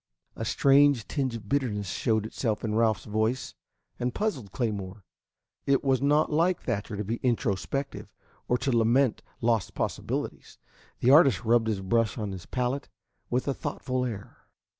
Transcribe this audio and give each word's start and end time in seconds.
A 0.35 0.45
strange 0.45 1.07
tinge 1.07 1.35
of 1.35 1.47
bitterness 1.47 1.91
showed 1.91 2.25
itself 2.25 2.63
in 2.63 2.73
Ralph's 2.73 3.05
voice, 3.05 3.53
and 3.99 4.15
puzzled 4.15 4.51
Claymore. 4.51 5.05
It 5.67 5.83
was 5.83 6.01
not 6.01 6.31
like 6.33 6.59
Thatcher 6.63 6.97
to 6.97 7.03
be 7.03 7.17
introspective, 7.17 8.11
or 8.47 8.57
to 8.57 8.71
lament 8.75 9.21
lost 9.41 9.75
possibilities. 9.75 10.57
The 11.01 11.11
artist 11.11 11.43
rubbed 11.45 11.67
his 11.67 11.81
brush 11.81 12.17
on 12.17 12.31
his 12.31 12.47
palette 12.47 12.89
with 13.29 13.47
a 13.47 13.53
thoughtful 13.53 14.03
air. 14.03 14.37